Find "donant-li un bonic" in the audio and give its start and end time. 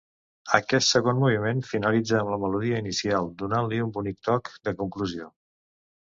3.41-4.17